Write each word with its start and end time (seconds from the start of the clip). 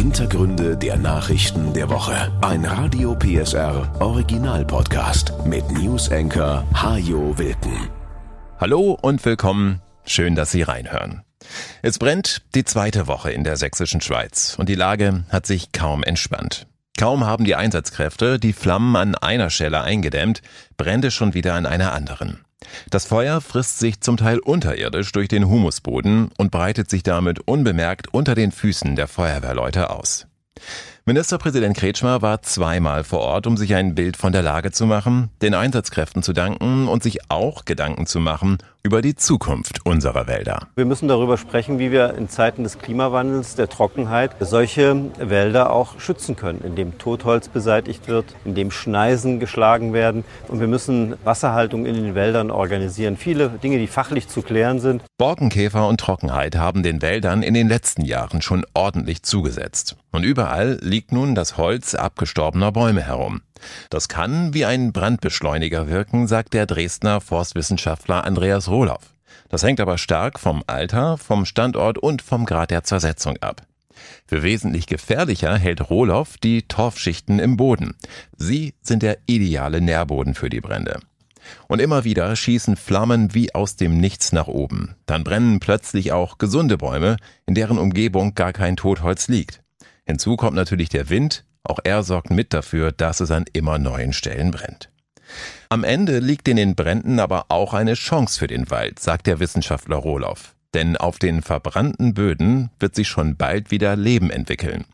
Hintergründe 0.00 0.78
der 0.78 0.96
Nachrichten 0.96 1.74
der 1.74 1.90
Woche. 1.90 2.32
Ein 2.40 2.64
Radio 2.64 3.14
PSR 3.14 4.00
Original 4.00 4.64
Podcast 4.64 5.34
mit 5.44 5.70
News 5.72 6.10
Anchor 6.10 6.64
Hajo 6.72 7.36
Wilken. 7.36 7.90
Hallo 8.58 8.96
und 9.02 9.22
willkommen. 9.26 9.82
Schön, 10.06 10.36
dass 10.36 10.52
Sie 10.52 10.62
reinhören. 10.62 11.20
Es 11.82 11.98
brennt 11.98 12.40
die 12.54 12.64
zweite 12.64 13.08
Woche 13.08 13.30
in 13.30 13.44
der 13.44 13.58
sächsischen 13.58 14.00
Schweiz 14.00 14.56
und 14.58 14.70
die 14.70 14.74
Lage 14.74 15.24
hat 15.28 15.44
sich 15.44 15.70
kaum 15.70 16.02
entspannt. 16.02 16.66
Kaum 16.98 17.26
haben 17.26 17.44
die 17.44 17.54
Einsatzkräfte 17.54 18.38
die 18.38 18.54
Flammen 18.54 18.96
an 18.96 19.14
einer 19.16 19.50
Stelle 19.50 19.82
eingedämmt, 19.82 20.40
brennt 20.78 21.04
es 21.04 21.12
schon 21.12 21.34
wieder 21.34 21.52
an 21.52 21.66
einer 21.66 21.92
anderen. 21.92 22.40
Das 22.90 23.06
Feuer 23.06 23.40
frisst 23.40 23.78
sich 23.78 24.00
zum 24.00 24.16
Teil 24.16 24.38
unterirdisch 24.38 25.12
durch 25.12 25.28
den 25.28 25.48
Humusboden 25.48 26.30
und 26.36 26.50
breitet 26.50 26.90
sich 26.90 27.02
damit 27.02 27.40
unbemerkt 27.46 28.12
unter 28.12 28.34
den 28.34 28.52
Füßen 28.52 28.96
der 28.96 29.08
Feuerwehrleute 29.08 29.90
aus. 29.90 30.26
Ministerpräsident 31.06 31.76
Kretschmer 31.76 32.22
war 32.22 32.42
zweimal 32.42 33.04
vor 33.04 33.20
Ort, 33.20 33.46
um 33.46 33.56
sich 33.56 33.74
ein 33.74 33.94
Bild 33.94 34.16
von 34.16 34.32
der 34.32 34.42
Lage 34.42 34.70
zu 34.70 34.86
machen, 34.86 35.30
den 35.40 35.54
Einsatzkräften 35.54 36.22
zu 36.22 36.32
danken 36.32 36.88
und 36.88 37.02
sich 37.02 37.30
auch 37.30 37.64
Gedanken 37.64 38.06
zu 38.06 38.20
machen 38.20 38.58
über 38.82 39.02
die 39.02 39.14
Zukunft 39.14 39.84
unserer 39.84 40.26
Wälder. 40.26 40.68
Wir 40.74 40.84
müssen 40.84 41.08
darüber 41.08 41.36
sprechen, 41.36 41.78
wie 41.78 41.90
wir 41.90 42.14
in 42.14 42.28
Zeiten 42.28 42.62
des 42.62 42.78
Klimawandels, 42.78 43.54
der 43.54 43.68
Trockenheit 43.68 44.32
solche 44.40 45.10
Wälder 45.18 45.72
auch 45.72 46.00
schützen 46.00 46.36
können, 46.36 46.62
indem 46.64 46.98
Totholz 46.98 47.48
beseitigt 47.48 48.08
wird, 48.08 48.24
indem 48.44 48.70
Schneisen 48.70 49.40
geschlagen 49.40 49.92
werden 49.92 50.24
und 50.48 50.60
wir 50.60 50.68
müssen 50.68 51.16
Wasserhaltung 51.24 51.84
in 51.86 51.94
den 51.94 52.14
Wäldern 52.14 52.50
organisieren. 52.50 53.16
Viele 53.16 53.50
Dinge, 53.50 53.78
die 53.78 53.86
fachlich 53.86 54.28
zu 54.28 54.42
klären 54.42 54.80
sind. 54.80 55.02
Borkenkäfer 55.18 55.86
und 55.86 56.00
Trockenheit 56.00 56.56
haben 56.56 56.82
den 56.82 57.02
Wäldern 57.02 57.42
in 57.42 57.54
den 57.54 57.68
letzten 57.68 58.02
Jahren 58.02 58.40
schon 58.40 58.64
ordentlich 58.74 59.22
zugesetzt. 59.22 59.96
Und 60.12 60.24
überall 60.24 60.78
liegt 60.80 61.12
nun 61.12 61.34
das 61.34 61.56
Holz 61.56 61.94
abgestorbener 61.94 62.72
Bäume 62.72 63.02
herum. 63.02 63.42
Das 63.90 64.08
kann 64.08 64.54
wie 64.54 64.64
ein 64.64 64.92
Brandbeschleuniger 64.92 65.88
wirken, 65.88 66.26
sagt 66.26 66.54
der 66.54 66.66
Dresdner 66.66 67.20
Forstwissenschaftler 67.20 68.24
Andreas 68.24 68.68
Rohloff. 68.68 69.14
Das 69.48 69.62
hängt 69.62 69.80
aber 69.80 69.98
stark 69.98 70.38
vom 70.38 70.62
Alter, 70.66 71.18
vom 71.18 71.44
Standort 71.44 71.98
und 71.98 72.22
vom 72.22 72.46
Grad 72.46 72.70
der 72.70 72.84
Zersetzung 72.84 73.36
ab. 73.40 73.62
Für 74.26 74.42
wesentlich 74.42 74.86
gefährlicher 74.86 75.56
hält 75.56 75.90
Rohloff 75.90 76.38
die 76.38 76.62
Torfschichten 76.62 77.38
im 77.38 77.56
Boden. 77.56 77.96
Sie 78.36 78.74
sind 78.82 79.02
der 79.02 79.18
ideale 79.26 79.80
Nährboden 79.80 80.34
für 80.34 80.48
die 80.48 80.60
Brände. 80.60 81.00
Und 81.68 81.80
immer 81.80 82.04
wieder 82.04 82.34
schießen 82.36 82.76
Flammen 82.76 83.34
wie 83.34 83.54
aus 83.54 83.76
dem 83.76 83.98
Nichts 83.98 84.32
nach 84.32 84.46
oben. 84.46 84.94
Dann 85.06 85.24
brennen 85.24 85.58
plötzlich 85.58 86.12
auch 86.12 86.38
gesunde 86.38 86.78
Bäume, 86.78 87.16
in 87.46 87.54
deren 87.54 87.78
Umgebung 87.78 88.34
gar 88.34 88.52
kein 88.52 88.76
Totholz 88.76 89.28
liegt. 89.28 89.62
Hinzu 90.06 90.36
kommt 90.36 90.56
natürlich 90.56 90.88
der 90.88 91.08
Wind, 91.08 91.44
auch 91.64 91.78
er 91.84 92.02
sorgt 92.02 92.30
mit 92.30 92.52
dafür, 92.52 92.92
dass 92.92 93.20
es 93.20 93.30
an 93.30 93.44
immer 93.52 93.78
neuen 93.78 94.12
Stellen 94.12 94.50
brennt. 94.50 94.90
Am 95.68 95.84
Ende 95.84 96.18
liegt 96.18 96.48
in 96.48 96.56
den 96.56 96.74
Bränden 96.74 97.20
aber 97.20 97.46
auch 97.48 97.74
eine 97.74 97.94
Chance 97.94 98.38
für 98.38 98.46
den 98.46 98.70
Wald, 98.70 98.98
sagt 98.98 99.26
der 99.26 99.38
Wissenschaftler 99.38 99.96
Rohloff. 99.96 100.54
Denn 100.74 100.96
auf 100.96 101.18
den 101.18 101.42
verbrannten 101.42 102.14
Böden 102.14 102.70
wird 102.78 102.94
sich 102.94 103.08
schon 103.08 103.36
bald 103.36 103.70
wieder 103.70 103.96
Leben 103.96 104.30
entwickeln. 104.30 104.84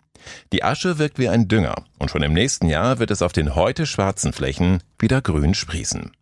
Die 0.53 0.65
Asche 0.65 0.99
wirkt 0.99 1.19
wie 1.19 1.29
ein 1.29 1.49
Dünger 1.49 1.85
und 1.99 2.11
schon 2.11 2.23
im 2.23 2.33
nächsten 2.33 2.69
Jahr 2.69 2.99
wird 2.99 3.11
es 3.11 3.23
auf 3.23 3.33
den 3.33 3.55
heute 3.55 3.87
schwarzen 3.87 4.33
Flächen 4.33 4.83
wieder 4.99 5.21
grün 5.23 5.55
sprießen. 5.55 6.13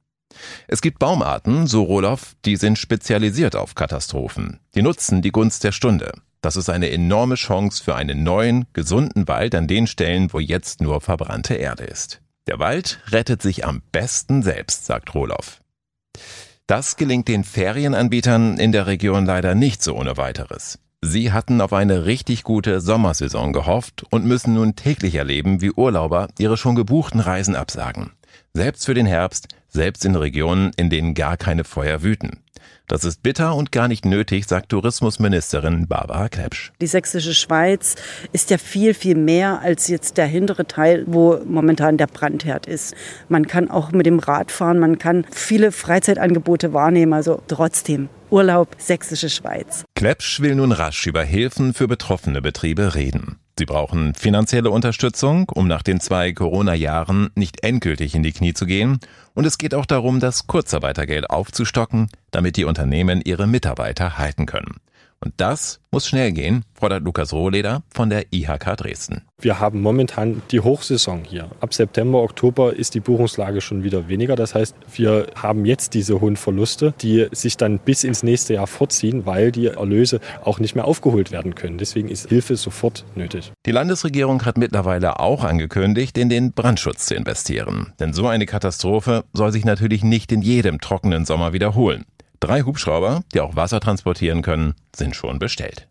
Es 0.68 0.80
gibt 0.80 0.98
Baumarten, 0.98 1.66
so 1.66 1.82
Rohloff, 1.82 2.34
die 2.44 2.56
sind 2.56 2.78
spezialisiert 2.78 3.56
auf 3.56 3.74
Katastrophen. 3.74 4.60
Die 4.74 4.82
nutzen 4.82 5.22
die 5.22 5.32
Gunst 5.32 5.64
der 5.64 5.72
Stunde. 5.72 6.12
Das 6.40 6.56
ist 6.56 6.68
eine 6.68 6.90
enorme 6.90 7.36
Chance 7.36 7.82
für 7.82 7.94
einen 7.94 8.22
neuen, 8.22 8.66
gesunden 8.72 9.28
Wald 9.28 9.54
an 9.54 9.66
den 9.66 9.86
Stellen, 9.86 10.32
wo 10.32 10.38
jetzt 10.38 10.82
nur 10.82 11.00
verbrannte 11.00 11.54
Erde 11.54 11.84
ist. 11.84 12.20
Der 12.46 12.58
Wald 12.58 13.00
rettet 13.08 13.40
sich 13.40 13.64
am 13.64 13.82
besten 13.92 14.42
selbst, 14.42 14.84
sagt 14.84 15.14
Roloff. 15.14 15.62
Das 16.66 16.96
gelingt 16.96 17.28
den 17.28 17.44
Ferienanbietern 17.44 18.58
in 18.58 18.72
der 18.72 18.86
Region 18.86 19.24
leider 19.24 19.54
nicht 19.54 19.82
so 19.82 19.96
ohne 19.96 20.16
weiteres. 20.16 20.78
Sie 21.00 21.32
hatten 21.32 21.60
auf 21.60 21.74
eine 21.74 22.06
richtig 22.06 22.44
gute 22.44 22.80
Sommersaison 22.80 23.52
gehofft 23.52 24.04
und 24.10 24.24
müssen 24.24 24.54
nun 24.54 24.74
täglich 24.74 25.16
erleben, 25.16 25.60
wie 25.60 25.70
Urlauber 25.70 26.28
ihre 26.38 26.56
schon 26.56 26.74
gebuchten 26.74 27.20
Reisen 27.20 27.56
absagen. 27.56 28.12
Selbst 28.54 28.86
für 28.86 28.94
den 28.94 29.04
Herbst, 29.04 29.48
selbst 29.74 30.04
in 30.04 30.16
Regionen, 30.16 30.70
in 30.76 30.88
denen 30.88 31.14
gar 31.14 31.36
keine 31.36 31.64
Feuer 31.64 32.02
wüten. 32.02 32.40
Das 32.86 33.04
ist 33.04 33.22
bitter 33.22 33.54
und 33.56 33.72
gar 33.72 33.88
nicht 33.88 34.04
nötig, 34.04 34.46
sagt 34.46 34.68
Tourismusministerin 34.68 35.88
Barbara 35.88 36.28
Klepsch. 36.28 36.70
Die 36.80 36.86
sächsische 36.86 37.34
Schweiz 37.34 37.94
ist 38.32 38.50
ja 38.50 38.58
viel, 38.58 38.92
viel 38.92 39.16
mehr 39.16 39.60
als 39.60 39.88
jetzt 39.88 40.18
der 40.18 40.26
hintere 40.26 40.66
Teil, 40.66 41.04
wo 41.06 41.40
momentan 41.46 41.96
der 41.96 42.06
Brandherd 42.06 42.66
ist. 42.66 42.94
Man 43.28 43.46
kann 43.46 43.70
auch 43.70 43.90
mit 43.92 44.06
dem 44.06 44.18
Rad 44.18 44.52
fahren, 44.52 44.78
man 44.78 44.98
kann 44.98 45.26
viele 45.30 45.72
Freizeitangebote 45.72 46.72
wahrnehmen, 46.72 47.14
also 47.14 47.42
trotzdem. 47.48 48.08
Urlaub 48.30 48.76
Sächsische 48.78 49.30
Schweiz. 49.30 49.84
Klepsch 49.94 50.40
will 50.40 50.54
nun 50.54 50.72
rasch 50.72 51.06
über 51.06 51.22
Hilfen 51.22 51.72
für 51.72 51.88
betroffene 51.88 52.42
Betriebe 52.42 52.94
reden. 52.94 53.38
Sie 53.56 53.66
brauchen 53.66 54.14
finanzielle 54.14 54.70
Unterstützung, 54.70 55.48
um 55.48 55.68
nach 55.68 55.82
den 55.82 56.00
zwei 56.00 56.32
Corona-Jahren 56.32 57.30
nicht 57.36 57.62
endgültig 57.62 58.16
in 58.16 58.24
die 58.24 58.32
Knie 58.32 58.52
zu 58.52 58.66
gehen. 58.66 58.98
Und 59.32 59.44
es 59.44 59.58
geht 59.58 59.74
auch 59.74 59.86
darum, 59.86 60.18
das 60.18 60.48
Kurzarbeitergeld 60.48 61.30
aufzustocken, 61.30 62.08
damit 62.32 62.56
die 62.56 62.64
Unternehmen 62.64 63.22
ihre 63.24 63.46
Mitarbeiter 63.46 64.18
halten 64.18 64.46
können. 64.46 64.80
Und 65.24 65.32
das 65.38 65.80
muss 65.90 66.06
schnell 66.06 66.32
gehen, 66.32 66.64
fordert 66.74 67.02
Lukas 67.02 67.32
Rohleder 67.32 67.82
von 67.94 68.10
der 68.10 68.26
IHK 68.30 68.76
Dresden. 68.76 69.22
Wir 69.40 69.58
haben 69.58 69.80
momentan 69.80 70.42
die 70.50 70.60
Hochsaison 70.60 71.22
hier. 71.24 71.50
Ab 71.60 71.72
September, 71.72 72.22
Oktober 72.22 72.76
ist 72.76 72.94
die 72.94 73.00
Buchungslage 73.00 73.62
schon 73.62 73.84
wieder 73.84 74.08
weniger. 74.08 74.36
Das 74.36 74.54
heißt, 74.54 74.76
wir 74.94 75.28
haben 75.34 75.64
jetzt 75.64 75.94
diese 75.94 76.20
hohen 76.20 76.36
Verluste, 76.36 76.92
die 77.00 77.26
sich 77.32 77.56
dann 77.56 77.78
bis 77.78 78.04
ins 78.04 78.22
nächste 78.22 78.54
Jahr 78.54 78.66
fortziehen, 78.66 79.24
weil 79.24 79.50
die 79.50 79.68
Erlöse 79.68 80.20
auch 80.44 80.58
nicht 80.58 80.74
mehr 80.74 80.84
aufgeholt 80.84 81.32
werden 81.32 81.54
können. 81.54 81.78
Deswegen 81.78 82.08
ist 82.08 82.28
Hilfe 82.28 82.56
sofort 82.56 83.04
nötig. 83.14 83.52
Die 83.64 83.72
Landesregierung 83.72 84.44
hat 84.44 84.58
mittlerweile 84.58 85.20
auch 85.20 85.42
angekündigt, 85.42 86.18
in 86.18 86.28
den 86.28 86.52
Brandschutz 86.52 87.06
zu 87.06 87.14
investieren. 87.14 87.94
Denn 87.98 88.12
so 88.12 88.26
eine 88.26 88.44
Katastrophe 88.44 89.24
soll 89.32 89.52
sich 89.52 89.64
natürlich 89.64 90.04
nicht 90.04 90.32
in 90.32 90.42
jedem 90.42 90.80
trockenen 90.80 91.24
Sommer 91.24 91.54
wiederholen. 91.54 92.04
Drei 92.44 92.60
Hubschrauber, 92.60 93.22
die 93.32 93.40
auch 93.40 93.56
Wasser 93.56 93.80
transportieren 93.80 94.42
können, 94.42 94.74
sind 94.94 95.16
schon 95.16 95.38
bestellt. 95.38 95.88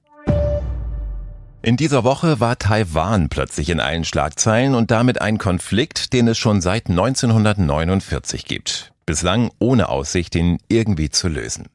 In 1.63 1.77
dieser 1.77 2.03
Woche 2.03 2.39
war 2.39 2.59
Taiwan 2.59 3.27
plötzlich 3.29 3.71
in 3.71 3.79
allen 3.79 4.05
Schlagzeilen 4.05 4.75
und 4.75 4.91
damit 4.91 5.19
ein 5.19 5.39
Konflikt, 5.39 6.13
den 6.13 6.27
es 6.27 6.37
schon 6.37 6.61
seit 6.61 6.91
1949 6.91 8.45
gibt. 8.45 8.93
Bislang 9.07 9.49
ohne 9.57 9.89
Aussicht, 9.89 10.35
ihn 10.35 10.59
irgendwie 10.67 11.09
zu 11.09 11.27
lösen. 11.27 11.69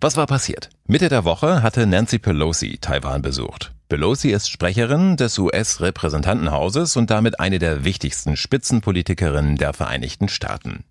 Was 0.00 0.16
war 0.16 0.26
passiert? 0.26 0.70
Mitte 0.86 1.10
der 1.10 1.26
Woche 1.26 1.62
hatte 1.62 1.86
Nancy 1.86 2.18
Pelosi 2.18 2.78
Taiwan 2.80 3.20
besucht. 3.20 3.74
Pelosi 3.90 4.30
ist 4.30 4.48
Sprecherin 4.48 5.18
des 5.18 5.38
US-Repräsentantenhauses 5.38 6.96
und 6.96 7.10
damit 7.10 7.38
eine 7.38 7.58
der 7.58 7.84
wichtigsten 7.84 8.38
Spitzenpolitikerinnen 8.38 9.58
der 9.58 9.74
Vereinigten 9.74 10.30
Staaten. 10.30 10.84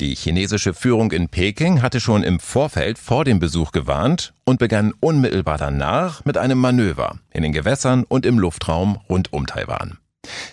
Die 0.00 0.14
chinesische 0.14 0.74
Führung 0.74 1.12
in 1.12 1.28
Peking 1.28 1.82
hatte 1.82 2.00
schon 2.00 2.22
im 2.22 2.40
Vorfeld 2.40 2.98
vor 2.98 3.24
dem 3.24 3.38
Besuch 3.38 3.72
gewarnt 3.72 4.34
und 4.44 4.58
begann 4.58 4.92
unmittelbar 5.00 5.58
danach 5.58 6.24
mit 6.24 6.38
einem 6.38 6.58
Manöver 6.58 7.18
in 7.32 7.42
den 7.42 7.52
Gewässern 7.52 8.04
und 8.04 8.26
im 8.26 8.38
Luftraum 8.38 8.98
rund 9.08 9.32
um 9.32 9.46
Taiwan. 9.46 9.98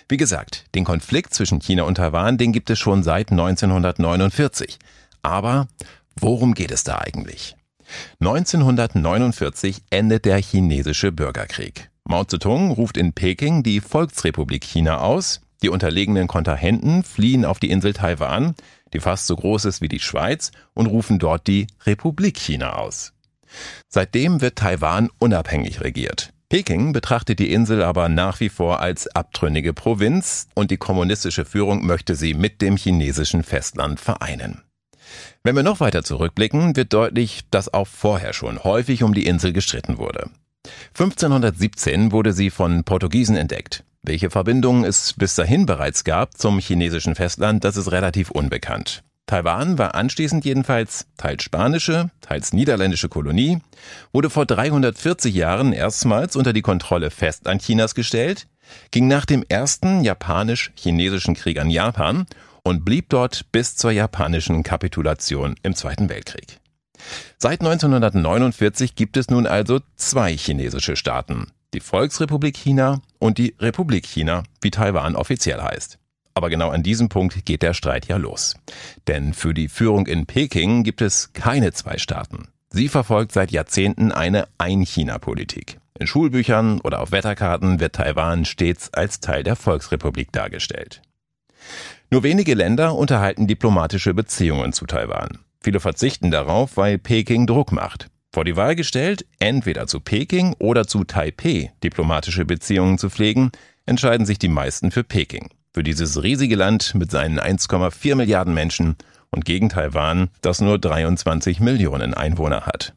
Wie 0.08 0.16
gesagt, 0.16 0.64
den 0.74 0.84
Konflikt 0.84 1.34
zwischen 1.34 1.60
China 1.60 1.84
und 1.84 1.96
Taiwan, 1.96 2.38
den 2.38 2.52
gibt 2.52 2.70
es 2.70 2.78
schon 2.78 3.02
seit 3.02 3.30
1949. 3.30 4.78
Aber 5.22 5.68
worum 6.18 6.54
geht 6.54 6.70
es 6.70 6.84
da 6.84 6.98
eigentlich? 6.98 7.56
1949 8.20 9.82
endet 9.90 10.24
der 10.24 10.40
chinesische 10.40 11.12
Bürgerkrieg. 11.12 11.90
Mao 12.04 12.24
Zedong 12.24 12.70
ruft 12.70 12.96
in 12.96 13.12
Peking 13.12 13.62
die 13.62 13.80
Volksrepublik 13.80 14.64
China 14.64 14.98
aus, 14.98 15.40
die 15.62 15.70
unterlegenen 15.70 16.26
Kontrahenten 16.26 17.02
fliehen 17.02 17.44
auf 17.44 17.58
die 17.58 17.70
Insel 17.70 17.94
Taiwan, 17.94 18.54
die 18.94 19.00
fast 19.00 19.26
so 19.26 19.36
groß 19.36 19.66
ist 19.66 19.80
wie 19.80 19.88
die 19.88 20.00
Schweiz, 20.00 20.52
und 20.72 20.86
rufen 20.86 21.18
dort 21.18 21.46
die 21.46 21.66
Republik 21.84 22.38
China 22.38 22.76
aus. 22.76 23.12
Seitdem 23.88 24.40
wird 24.40 24.56
Taiwan 24.56 25.10
unabhängig 25.18 25.80
regiert. 25.80 26.30
Peking 26.48 26.92
betrachtet 26.92 27.38
die 27.38 27.52
Insel 27.52 27.82
aber 27.82 28.08
nach 28.08 28.40
wie 28.40 28.48
vor 28.48 28.80
als 28.80 29.08
abtrünnige 29.08 29.72
Provinz 29.72 30.46
und 30.54 30.70
die 30.70 30.76
kommunistische 30.76 31.44
Führung 31.44 31.84
möchte 31.84 32.14
sie 32.14 32.34
mit 32.34 32.62
dem 32.62 32.76
chinesischen 32.76 33.42
Festland 33.42 33.98
vereinen. 33.98 34.62
Wenn 35.42 35.56
wir 35.56 35.62
noch 35.62 35.80
weiter 35.80 36.02
zurückblicken, 36.02 36.76
wird 36.76 36.92
deutlich, 36.92 37.42
dass 37.50 37.72
auch 37.72 37.86
vorher 37.86 38.32
schon 38.32 38.62
häufig 38.62 39.02
um 39.02 39.14
die 39.14 39.26
Insel 39.26 39.52
gestritten 39.52 39.98
wurde. 39.98 40.30
1517 40.90 42.12
wurde 42.12 42.32
sie 42.32 42.50
von 42.50 42.84
Portugiesen 42.84 43.36
entdeckt. 43.36 43.84
Welche 44.06 44.28
Verbindungen 44.28 44.84
es 44.84 45.14
bis 45.14 45.34
dahin 45.34 45.64
bereits 45.64 46.04
gab 46.04 46.36
zum 46.36 46.58
chinesischen 46.58 47.14
Festland, 47.14 47.64
das 47.64 47.78
ist 47.78 47.90
relativ 47.90 48.30
unbekannt. 48.30 49.02
Taiwan 49.24 49.78
war 49.78 49.94
anschließend 49.94 50.44
jedenfalls 50.44 51.06
teils 51.16 51.44
spanische, 51.44 52.10
teils 52.20 52.52
niederländische 52.52 53.08
Kolonie, 53.08 53.60
wurde 54.12 54.28
vor 54.28 54.44
340 54.44 55.34
Jahren 55.34 55.72
erstmals 55.72 56.36
unter 56.36 56.52
die 56.52 56.60
Kontrolle 56.60 57.10
Festland 57.10 57.62
Chinas 57.62 57.94
ging 58.90 59.08
nach 59.08 59.24
dem 59.24 59.42
ersten 59.48 60.04
japanisch-chinesischen 60.04 61.34
Krieg 61.34 61.58
an 61.58 61.70
Japan 61.70 62.26
und 62.62 62.84
blieb 62.84 63.08
dort 63.08 63.50
bis 63.52 63.74
zur 63.74 63.90
japanischen 63.90 64.62
Kapitulation 64.64 65.54
im 65.62 65.74
Zweiten 65.74 66.10
Weltkrieg. 66.10 66.58
Seit 67.38 67.62
1949 67.62 68.96
gibt 68.96 69.16
es 69.16 69.30
nun 69.30 69.46
also 69.46 69.80
zwei 69.96 70.36
chinesische 70.36 70.96
Staaten, 70.96 71.46
die 71.74 71.80
Volksrepublik 71.80 72.56
China 72.56 73.00
und 73.18 73.38
die 73.38 73.54
Republik 73.58 74.06
China, 74.06 74.44
wie 74.60 74.70
Taiwan 74.70 75.16
offiziell 75.16 75.60
heißt. 75.60 75.98
Aber 76.34 76.50
genau 76.50 76.70
an 76.70 76.82
diesem 76.82 77.08
Punkt 77.08 77.44
geht 77.44 77.62
der 77.62 77.74
Streit 77.74 78.06
ja 78.06 78.16
los. 78.16 78.54
Denn 79.06 79.34
für 79.34 79.54
die 79.54 79.68
Führung 79.68 80.06
in 80.06 80.26
Peking 80.26 80.82
gibt 80.82 81.00
es 81.00 81.32
keine 81.32 81.72
zwei 81.72 81.98
Staaten. 81.98 82.48
Sie 82.70 82.88
verfolgt 82.88 83.32
seit 83.32 83.52
Jahrzehnten 83.52 84.10
eine 84.10 84.48
Ein-China-Politik. 84.58 85.78
In 85.96 86.08
Schulbüchern 86.08 86.80
oder 86.80 87.00
auf 87.00 87.12
Wetterkarten 87.12 87.78
wird 87.78 87.94
Taiwan 87.94 88.44
stets 88.44 88.92
als 88.92 89.20
Teil 89.20 89.44
der 89.44 89.54
Volksrepublik 89.54 90.32
dargestellt. 90.32 91.02
Nur 92.10 92.24
wenige 92.24 92.54
Länder 92.54 92.96
unterhalten 92.96 93.46
diplomatische 93.46 94.12
Beziehungen 94.12 94.72
zu 94.72 94.86
Taiwan. 94.86 95.38
Viele 95.60 95.78
verzichten 95.78 96.32
darauf, 96.32 96.76
weil 96.76 96.98
Peking 96.98 97.46
Druck 97.46 97.70
macht. 97.70 98.08
Vor 98.34 98.44
die 98.44 98.56
Wahl 98.56 98.74
gestellt, 98.74 99.24
entweder 99.38 99.86
zu 99.86 100.00
Peking 100.00 100.56
oder 100.58 100.88
zu 100.88 101.04
Taipeh 101.04 101.70
diplomatische 101.84 102.44
Beziehungen 102.44 102.98
zu 102.98 103.08
pflegen, 103.08 103.52
entscheiden 103.86 104.26
sich 104.26 104.40
die 104.40 104.48
meisten 104.48 104.90
für 104.90 105.04
Peking 105.04 105.50
für 105.72 105.84
dieses 105.84 106.22
riesige 106.22 106.56
Land 106.56 106.96
mit 106.96 107.12
seinen 107.12 107.38
1,4 107.38 108.14
Milliarden 108.14 108.52
Menschen 108.52 108.96
und 109.30 109.44
gegen 109.44 109.68
Taiwan, 109.68 110.30
das 110.40 110.60
nur 110.60 110.80
23 110.80 111.58
Millionen 111.60 112.14
Einwohner 112.14 112.62
hat. 112.62 112.94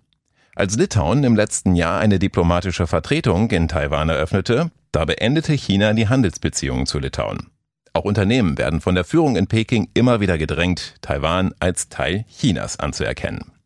Als 0.55 0.75
Litauen 0.75 1.23
im 1.23 1.35
letzten 1.35 1.75
Jahr 1.75 1.99
eine 1.99 2.19
diplomatische 2.19 2.87
Vertretung 2.87 3.51
in 3.51 3.67
Taiwan 3.67 4.09
eröffnete, 4.09 4.71
da 4.91 5.05
beendete 5.05 5.53
China 5.53 5.93
die 5.93 6.07
Handelsbeziehungen 6.07 6.85
zu 6.85 6.99
Litauen. 6.99 7.51
Auch 7.93 8.05
Unternehmen 8.05 8.57
werden 8.57 8.81
von 8.81 8.95
der 8.95 9.03
Führung 9.03 9.35
in 9.35 9.47
Peking 9.47 9.89
immer 9.95 10.19
wieder 10.19 10.37
gedrängt, 10.37 10.95
Taiwan 11.01 11.53
als 11.59 11.89
Teil 11.89 12.25
Chinas 12.27 12.79
anzuerkennen. 12.79 13.56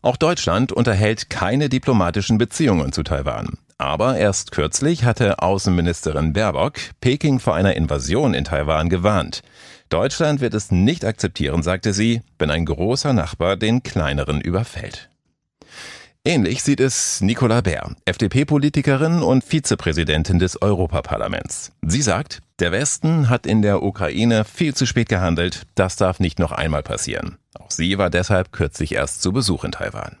Auch 0.00 0.16
Deutschland 0.16 0.72
unterhält 0.72 1.28
keine 1.28 1.68
diplomatischen 1.68 2.38
Beziehungen 2.38 2.92
zu 2.92 3.02
Taiwan. 3.02 3.58
Aber 3.78 4.16
erst 4.16 4.52
kürzlich 4.52 5.04
hatte 5.04 5.40
Außenministerin 5.40 6.32
Baerbock 6.32 6.74
Peking 7.00 7.40
vor 7.40 7.54
einer 7.54 7.76
Invasion 7.76 8.34
in 8.34 8.44
Taiwan 8.44 8.88
gewarnt. 8.88 9.42
Deutschland 9.88 10.40
wird 10.40 10.54
es 10.54 10.70
nicht 10.70 11.04
akzeptieren, 11.04 11.62
sagte 11.62 11.92
sie, 11.92 12.22
wenn 12.38 12.50
ein 12.50 12.64
großer 12.64 13.12
Nachbar 13.12 13.56
den 13.56 13.82
kleineren 13.82 14.40
überfällt. 14.40 15.08
Ähnlich 16.24 16.62
sieht 16.62 16.80
es 16.80 17.20
Nicola 17.20 17.60
Bär, 17.60 17.94
FDP-Politikerin 18.04 19.22
und 19.22 19.44
Vizepräsidentin 19.44 20.38
des 20.38 20.60
Europaparlaments. 20.60 21.72
Sie 21.82 22.02
sagt, 22.02 22.42
der 22.58 22.72
Westen 22.72 23.28
hat 23.28 23.46
in 23.46 23.62
der 23.62 23.82
Ukraine 23.82 24.44
viel 24.44 24.74
zu 24.74 24.86
spät 24.86 25.08
gehandelt, 25.08 25.66
das 25.74 25.96
darf 25.96 26.20
nicht 26.20 26.38
noch 26.38 26.52
einmal 26.52 26.82
passieren. 26.82 27.38
Auch 27.54 27.70
sie 27.70 27.98
war 27.98 28.10
deshalb 28.10 28.52
kürzlich 28.52 28.92
erst 28.92 29.22
zu 29.22 29.32
Besuch 29.32 29.64
in 29.64 29.72
Taiwan. 29.72 30.16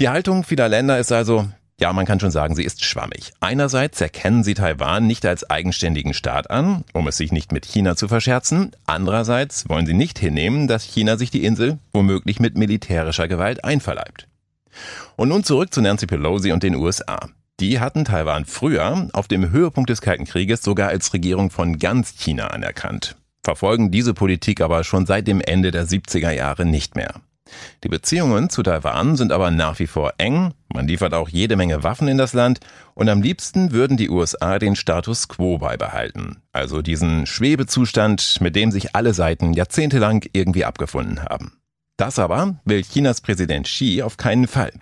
Die 0.00 0.08
Haltung 0.08 0.44
vieler 0.44 0.68
Länder 0.68 0.98
ist 0.98 1.12
also, 1.12 1.48
ja, 1.80 1.92
man 1.92 2.06
kann 2.06 2.20
schon 2.20 2.30
sagen, 2.30 2.54
sie 2.54 2.64
ist 2.64 2.84
schwammig. 2.84 3.32
Einerseits 3.40 4.00
erkennen 4.00 4.44
sie 4.44 4.54
Taiwan 4.54 5.06
nicht 5.06 5.24
als 5.26 5.48
eigenständigen 5.48 6.14
Staat 6.14 6.50
an, 6.50 6.84
um 6.92 7.08
es 7.08 7.16
sich 7.16 7.32
nicht 7.32 7.52
mit 7.52 7.64
China 7.64 7.96
zu 7.96 8.06
verscherzen. 8.08 8.72
Andererseits 8.86 9.68
wollen 9.68 9.86
sie 9.86 9.94
nicht 9.94 10.18
hinnehmen, 10.18 10.68
dass 10.68 10.84
China 10.84 11.16
sich 11.16 11.30
die 11.30 11.44
Insel 11.44 11.78
womöglich 11.92 12.38
mit 12.38 12.56
militärischer 12.56 13.28
Gewalt 13.28 13.64
einverleibt. 13.64 14.28
Und 15.16 15.28
nun 15.28 15.44
zurück 15.44 15.72
zu 15.72 15.80
Nancy 15.80 16.06
Pelosi 16.06 16.52
und 16.52 16.62
den 16.62 16.74
USA. 16.74 17.28
Die 17.60 17.78
hatten 17.78 18.04
Taiwan 18.04 18.46
früher, 18.46 19.08
auf 19.12 19.28
dem 19.28 19.50
Höhepunkt 19.50 19.88
des 19.88 20.00
Kalten 20.00 20.24
Krieges, 20.24 20.62
sogar 20.62 20.88
als 20.88 21.12
Regierung 21.12 21.50
von 21.50 21.78
ganz 21.78 22.16
China 22.18 22.48
anerkannt, 22.48 23.16
verfolgen 23.44 23.92
diese 23.92 24.12
Politik 24.12 24.60
aber 24.60 24.82
schon 24.82 25.06
seit 25.06 25.28
dem 25.28 25.40
Ende 25.40 25.70
der 25.70 25.86
70er 25.86 26.32
Jahre 26.32 26.64
nicht 26.64 26.96
mehr. 26.96 27.20
Die 27.84 27.88
Beziehungen 27.88 28.50
zu 28.50 28.64
Taiwan 28.64 29.14
sind 29.16 29.30
aber 29.30 29.52
nach 29.52 29.78
wie 29.78 29.86
vor 29.86 30.14
eng, 30.18 30.52
man 30.72 30.88
liefert 30.88 31.14
auch 31.14 31.28
jede 31.28 31.54
Menge 31.54 31.84
Waffen 31.84 32.08
in 32.08 32.18
das 32.18 32.32
Land 32.32 32.58
und 32.94 33.08
am 33.08 33.22
liebsten 33.22 33.70
würden 33.70 33.96
die 33.96 34.10
USA 34.10 34.58
den 34.58 34.74
Status 34.74 35.28
quo 35.28 35.58
beibehalten, 35.58 36.42
also 36.52 36.82
diesen 36.82 37.26
Schwebezustand, 37.26 38.40
mit 38.40 38.56
dem 38.56 38.72
sich 38.72 38.96
alle 38.96 39.14
Seiten 39.14 39.52
jahrzehntelang 39.52 40.24
irgendwie 40.32 40.64
abgefunden 40.64 41.22
haben. 41.22 41.52
Das 41.96 42.18
aber 42.18 42.56
will 42.64 42.82
Chinas 42.82 43.20
Präsident 43.20 43.66
Xi 43.66 44.02
auf 44.02 44.16
keinen 44.16 44.48
Fall. 44.48 44.72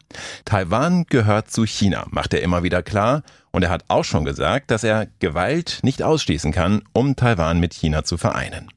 Taiwan 0.47 1.05
gehört 1.05 1.51
zu 1.51 1.67
China, 1.67 2.07
macht 2.11 2.33
er 2.33 2.41
immer 2.41 2.63
wieder 2.63 2.83
klar, 2.83 3.23
und 3.51 3.63
er 3.63 3.71
hat 3.71 3.85
auch 3.89 4.05
schon 4.05 4.25
gesagt, 4.25 4.71
dass 4.71 4.83
er 4.83 5.09
Gewalt 5.19 5.81
nicht 5.83 6.03
ausschließen 6.03 6.53
kann, 6.53 6.83
um 6.95 7.15
Taiwan 7.15 7.61
mit 7.61 7.75
China 7.75 8.03
zu 8.05 8.17
vereinen. 8.17 8.71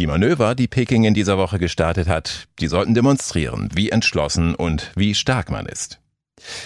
Die 0.00 0.08
Manöver, 0.08 0.56
die 0.56 0.66
Peking 0.66 1.04
in 1.04 1.14
dieser 1.14 1.38
Woche 1.38 1.60
gestartet 1.60 2.08
hat, 2.08 2.48
die 2.58 2.66
sollten 2.66 2.94
demonstrieren, 2.94 3.68
wie 3.72 3.90
entschlossen 3.90 4.56
und 4.56 4.90
wie 4.96 5.14
stark 5.14 5.50
man 5.50 5.66
ist. 5.66 6.00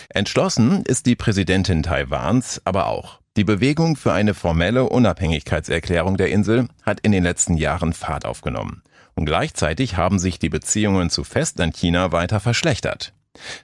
Entschlossen 0.09 0.83
ist 0.85 1.05
die 1.05 1.17
Präsidentin 1.17 1.83
Taiwans 1.83 2.63
aber 2.65 2.87
auch. 2.87 3.21
Die 3.37 3.45
Bewegung 3.45 3.97
für 3.97 4.13
eine 4.13 4.35
formelle 4.35 4.85
Unabhängigkeitserklärung 4.89 6.17
der 6.17 6.31
Insel 6.31 6.69
hat 6.83 7.01
in 7.01 7.13
den 7.13 7.23
letzten 7.23 7.57
Jahren 7.57 7.93
Fahrt 7.95 8.27
aufgenommen. 8.27 8.83
Und 9.15 9.27
gleichzeitig 9.27 9.97
haben 9.97 10.19
sich 10.19 10.39
die 10.39 10.49
Beziehungen 10.49 11.11
zu 11.11 11.25
Festlandchina 11.25 12.13
weiter 12.13 12.41
verschlechtert. 12.41 13.13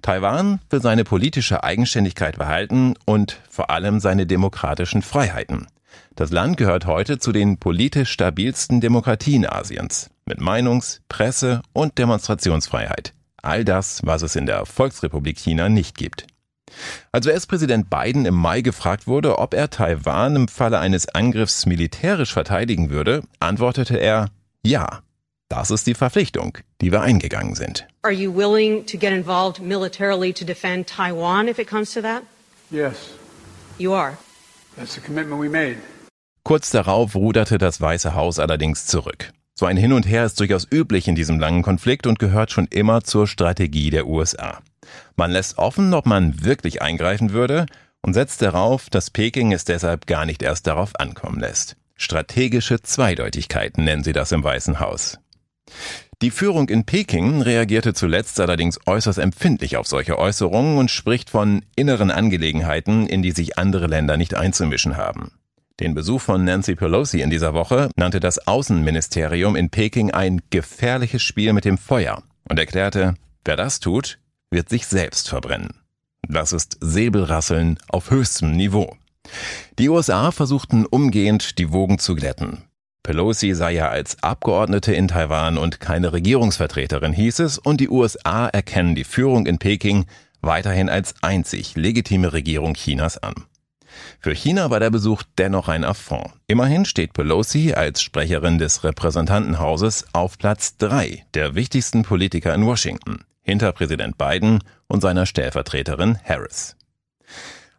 Taiwan 0.03 0.61
will 0.71 0.81
seine 0.81 1.05
politische 1.05 1.63
Eigenständigkeit 1.63 2.39
behalten 2.39 2.95
und 3.05 3.41
vor 3.51 3.71
allem 3.71 4.01
seine 4.01 4.27
demokratischen 4.27 5.03
Freiheiten. 5.03 5.67
Das 6.15 6.31
Land 6.31 6.57
gehört 6.57 6.87
heute 6.87 7.19
zu 7.19 7.33
den 7.33 7.59
politisch 7.59 8.11
stabilsten 8.11 8.81
Demokratien 8.81 9.47
Asiens 9.47 10.11
mit 10.27 10.41
Meinungs-, 10.41 11.01
Presse- 11.09 11.63
und 11.73 11.99
Demonstrationsfreiheit. 11.99 13.15
All 13.41 13.65
das, 13.65 14.01
was 14.05 14.23
es 14.23 14.37
in 14.37 14.47
der 14.47 14.67
Volksrepublik 14.67 15.39
China 15.39 15.69
nicht 15.69 15.97
gibt. 15.97 16.27
Als 17.13 17.27
US-Präsident 17.27 17.89
Biden 17.89 18.27
im 18.27 18.35
Mai 18.35 18.61
gefragt 18.61 19.07
wurde, 19.07 19.39
ob 19.39 19.55
er 19.55 19.71
Taiwan 19.71 20.37
im 20.37 20.49
Falle 20.49 20.79
eines 20.79 21.09
Angriffs 21.09 21.67
militärisch 21.67 22.33
verteidigen 22.33 22.91
würde, 22.91 23.23
antwortete 23.41 23.97
er 23.97 24.29
Ja. 24.65 25.01
Das 25.49 25.71
ist 25.71 25.87
die 25.87 25.95
Verpflichtung, 25.95 26.59
die 26.83 26.93
wir 26.93 27.01
eingegangen 27.01 27.55
sind. 27.55 27.87
Are 28.03 28.13
you 28.13 28.35
willing 28.35 28.85
to 28.85 28.99
get 28.99 29.13
involved 29.13 29.61
militarily 29.63 30.33
to 30.35 30.45
defend 30.45 30.87
Taiwan 30.87 31.49
if 31.49 31.59
it 31.59 31.69
comes 31.69 31.93
to 31.95 32.03
that? 32.03 32.23
Yes. 32.71 33.15
You 33.79 33.95
are. 33.95 34.19
That's 34.77 34.95
the 34.95 35.01
commitment 35.01 35.41
we 35.41 35.49
made. 35.49 35.77
Kurz 36.45 36.71
darauf 36.71 37.15
ruderte 37.15 37.57
das 37.59 37.81
Weiße 37.81 38.15
Haus 38.15 38.39
allerdings 38.39 38.87
zurück. 38.87 39.33
So 39.55 39.67
ein 39.67 39.77
Hin 39.77 39.93
und 39.93 40.07
Her 40.07 40.25
ist 40.25 40.39
durchaus 40.39 40.67
üblich 40.71 41.09
in 41.09 41.15
diesem 41.15 41.41
langen 41.41 41.63
Konflikt 41.63 42.07
und 42.07 42.19
gehört 42.19 42.53
schon 42.53 42.67
immer 42.67 43.03
zur 43.03 43.27
Strategie 43.27 43.91
der 43.91 44.07
USA. 44.07 44.61
Man 45.17 45.31
lässt 45.31 45.59
offen, 45.59 45.95
ob 45.95 46.07
man 46.07 46.45
wirklich 46.45 46.83
eingreifen 46.83 47.33
würde 47.33 47.67
und 48.03 48.15
setzt 48.15 48.43
darauf, 48.43 48.89
dass 48.91 49.11
Peking 49.11 49.53
es 49.53 49.65
deshalb 49.65 50.07
gar 50.07 50.27
nicht 50.27 50.43
erst 50.43 50.67
darauf 50.67 50.99
ankommen 51.01 51.41
lässt. 51.41 51.77
Strategische 51.97 52.81
Zweideutigkeiten 52.83 53.85
nennen 53.85 54.05
sie 54.05 54.13
das 54.13 54.31
im 54.31 54.45
Weißen 54.45 54.79
Haus. 54.79 55.19
Die 56.21 56.31
Führung 56.33 56.69
in 56.69 56.85
Peking 56.85 57.43
reagierte 57.43 57.95
zuletzt 57.95 58.41
allerdings 58.41 58.81
äußerst 58.87 59.19
empfindlich 59.19 59.77
auf 59.77 59.87
solche 59.87 60.19
Äußerungen 60.19 60.77
und 60.79 60.91
spricht 60.91 61.31
von 61.31 61.65
inneren 61.77 62.11
Angelegenheiten, 62.11 63.07
in 63.07 63.23
die 63.23 63.31
sich 63.31 63.57
andere 63.57 63.87
Länder 63.87 64.17
nicht 64.17 64.35
einzumischen 64.35 64.97
haben. 64.97 65.33
Den 65.81 65.95
Besuch 65.95 66.21
von 66.21 66.43
Nancy 66.43 66.75
Pelosi 66.75 67.21
in 67.21 67.31
dieser 67.31 67.55
Woche 67.55 67.89
nannte 67.95 68.19
das 68.19 68.49
Außenministerium 68.49 69.55
in 69.55 69.71
Peking 69.71 70.11
ein 70.11 70.43
gefährliches 70.51 71.23
Spiel 71.23 71.53
mit 71.53 71.65
dem 71.65 71.79
Feuer 71.79 72.25
und 72.49 72.59
erklärte, 72.59 73.15
wer 73.45 73.55
das 73.55 73.79
tut, 73.79 74.19
wird 74.51 74.69
sich 74.69 74.87
selbst 74.87 75.29
verbrennen. 75.29 75.81
Das 76.27 76.53
ist 76.53 76.79
Säbelrasseln 76.81 77.79
auf 77.89 78.11
höchstem 78.11 78.53
Niveau. 78.53 78.97
Die 79.79 79.89
USA 79.89 80.33
versuchten 80.33 80.85
umgehend 80.85 81.59
die 81.59 81.71
Wogen 81.71 82.01
zu 82.01 82.17
glätten. 82.17 82.65
Pelosi 83.03 83.55
sei 83.55 83.73
ja 83.73 83.89
als 83.89 84.23
Abgeordnete 84.23 84.93
in 84.93 85.09
Taiwan 85.09 85.57
und 85.57 85.81
keine 85.81 86.13
Regierungsvertreterin, 86.13 87.13
hieß 87.13 87.39
es, 87.41 87.59
und 87.59 87.81
die 87.81 87.89
USA 87.89 88.49
erkennen 88.49 88.95
die 88.95 89.05
Führung 89.05 89.47
in 89.47 89.59
Peking 89.59 90.07
weiterhin 90.41 90.89
als 90.89 91.15
einzig 91.23 91.75
legitime 91.77 92.33
Regierung 92.33 92.75
Chinas 92.75 93.19
an. 93.19 93.35
Für 94.21 94.35
China 94.35 94.71
war 94.71 94.81
der 94.81 94.91
Besuch 94.91 95.23
dennoch 95.39 95.69
ein 95.69 95.85
Affront. 95.85 96.33
Immerhin 96.47 96.85
steht 96.85 97.13
Pelosi 97.13 97.73
als 97.73 98.03
Sprecherin 98.03 98.59
des 98.59 98.85
Repräsentantenhauses 98.85 100.07
auf 100.13 100.39
Platz 100.39 100.77
drei 100.77 101.25
der 101.35 101.55
wichtigsten 101.55 102.03
Politiker 102.03 102.55
in 102.55 102.67
Washington, 102.67 103.25
hinter 103.43 103.73
Präsident 103.73 104.19
Biden 104.19 104.63
und 104.87 105.01
seiner 105.01 105.27
Stellvertreterin 105.27 106.19
Harris. 106.25 106.78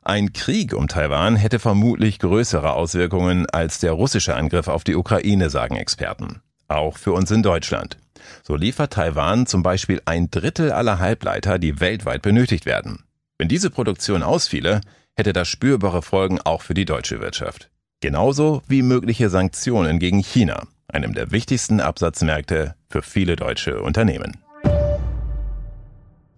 Ein 0.01 0.32
Krieg 0.32 0.74
um 0.74 0.88
Taiwan 0.88 1.36
hätte 1.36 1.60
vermutlich 1.60 2.20
größere 2.20 2.74
Auswirkungen 2.74 3.46
als 3.50 3.79
der 3.79 3.91
russische 3.91 4.36
Angriff 4.36 4.68
auf 4.68 4.84
die 4.84 4.96
Ukraine, 4.96 5.50
sagen 5.50 5.75
Experten. 5.75 6.41
Auch 6.68 6.98
für 6.98 7.12
uns 7.12 7.29
in 7.32 7.44
Deutschland. 7.44 7.98
So 8.44 8.56
liefert 8.56 8.94
Taiwan 8.94 9.46
zum 9.46 9.62
Beispiel 9.62 10.01
ein 10.06 10.32
Drittel 10.32 10.72
aller 10.72 11.00
Halbleiter, 11.00 11.60
die 11.60 11.79
weltweit 11.79 12.22
benötigt 12.22 12.65
werden. 12.65 13.03
Wenn 13.38 13.50
diese 13.50 13.70
Produktion 13.70 14.24
ausfiele, 14.24 14.82
hätte 15.15 15.34
das 15.34 15.48
spürbare 15.48 16.01
Folgen 16.01 16.39
auch 16.41 16.62
für 16.62 16.74
die 16.74 16.86
deutsche 16.86 17.20
Wirtschaft. 17.20 17.70
Genauso 18.00 18.62
wie 18.68 18.82
mögliche 18.82 19.29
Sanktionen 19.29 20.00
gegen 20.00 20.20
China, 20.20 20.63
einem 20.88 21.13
der 21.13 21.32
wichtigsten 21.32 21.82
Absatzmärkte 21.82 22.75
für 22.89 23.01
viele 23.01 23.36
deutsche 23.36 23.82
Unternehmen. 23.82 24.38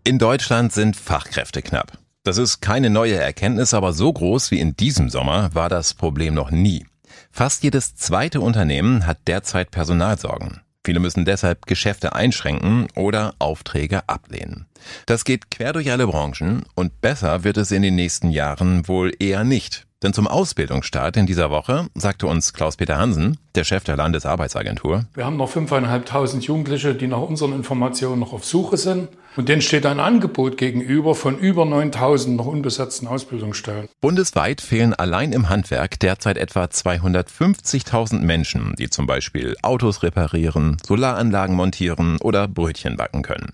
In 0.03 0.17
Deutschland 0.17 0.73
sind 0.73 0.95
Fachkräfte 0.95 1.61
knapp. 1.61 1.99
Das 2.23 2.37
ist 2.37 2.61
keine 2.61 2.91
neue 2.91 3.15
Erkenntnis, 3.15 3.73
aber 3.73 3.93
so 3.93 4.13
groß 4.13 4.51
wie 4.51 4.59
in 4.59 4.75
diesem 4.75 5.09
Sommer 5.09 5.55
war 5.55 5.69
das 5.69 5.95
Problem 5.95 6.35
noch 6.35 6.51
nie. 6.51 6.85
Fast 7.31 7.63
jedes 7.63 7.95
zweite 7.95 8.41
Unternehmen 8.41 9.07
hat 9.07 9.17
derzeit 9.27 9.71
Personalsorgen. 9.71 10.61
Viele 10.83 10.99
müssen 10.99 11.25
deshalb 11.25 11.65
Geschäfte 11.65 12.13
einschränken 12.13 12.87
oder 12.95 13.33
Aufträge 13.39 14.07
ablehnen. 14.07 14.67
Das 15.07 15.25
geht 15.25 15.49
quer 15.49 15.73
durch 15.73 15.91
alle 15.91 16.05
Branchen 16.05 16.63
und 16.75 17.01
besser 17.01 17.43
wird 17.43 17.57
es 17.57 17.71
in 17.71 17.81
den 17.81 17.95
nächsten 17.95 18.29
Jahren 18.29 18.87
wohl 18.87 19.11
eher 19.17 19.43
nicht. 19.43 19.87
Denn 20.03 20.13
zum 20.13 20.27
Ausbildungsstart 20.27 21.15
in 21.15 21.27
dieser 21.27 21.51
Woche 21.51 21.87
sagte 21.93 22.25
uns 22.25 22.53
Klaus-Peter 22.53 22.97
Hansen, 22.97 23.37
der 23.53 23.63
Chef 23.63 23.83
der 23.83 23.97
Landesarbeitsagentur. 23.97 25.05
Wir 25.13 25.25
haben 25.25 25.37
noch 25.37 25.51
5.500 25.51 26.39
Jugendliche, 26.39 26.95
die 26.95 27.07
nach 27.07 27.21
unseren 27.21 27.53
Informationen 27.53 28.19
noch 28.19 28.33
auf 28.33 28.43
Suche 28.43 28.77
sind. 28.77 29.09
Und 29.37 29.47
denen 29.47 29.61
steht 29.61 29.85
ein 29.85 29.99
Angebot 29.99 30.57
gegenüber 30.57 31.15
von 31.15 31.37
über 31.37 31.63
9.000 31.63 32.35
noch 32.35 32.47
unbesetzten 32.47 33.07
Ausbildungsstellen. 33.07 33.87
Bundesweit 34.01 34.59
fehlen 34.59 34.93
allein 34.93 35.31
im 35.31 35.47
Handwerk 35.49 35.99
derzeit 35.99 36.37
etwa 36.37 36.65
250.000 36.65 38.19
Menschen, 38.19 38.73
die 38.77 38.89
zum 38.89 39.05
Beispiel 39.05 39.55
Autos 39.61 40.03
reparieren, 40.03 40.77
Solaranlagen 40.85 41.55
montieren 41.55 42.17
oder 42.19 42.47
Brötchen 42.47 42.97
backen 42.97 43.21
können. 43.21 43.53